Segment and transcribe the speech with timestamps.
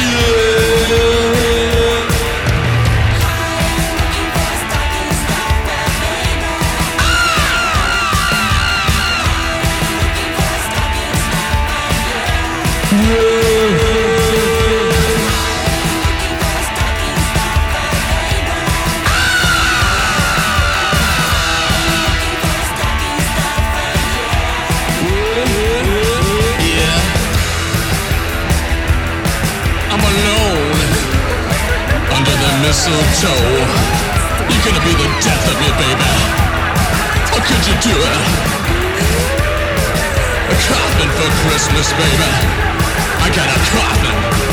[0.00, 0.49] Monsieur.
[32.70, 33.66] mistletoe.
[34.48, 36.10] You're gonna be the death of your baby.
[37.32, 38.14] How could you do it?
[40.54, 42.30] A coffin for Christmas, baby.
[43.26, 44.49] I got a coffin.